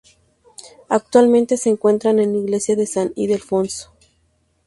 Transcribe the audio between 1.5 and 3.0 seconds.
se encuentra en la Iglesia de